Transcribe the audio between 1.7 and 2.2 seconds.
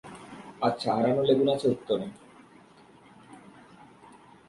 উত্তরে।